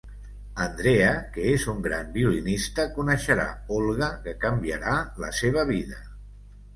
[0.63, 3.45] Andrea, que és un gran violinista, coneixerà
[3.81, 6.01] Olga, que canviarà la seva vida.